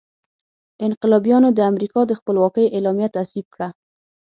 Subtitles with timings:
[0.85, 3.67] انقلابیانو د امریکا د خپلواکۍ اعلامیه تصویب کړه.